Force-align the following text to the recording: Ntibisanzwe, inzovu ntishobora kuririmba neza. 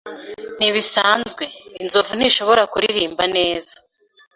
Ntibisanzwe, 0.57 1.43
inzovu 1.81 2.11
ntishobora 2.15 2.63
kuririmba 2.71 3.23
neza. 3.35 3.73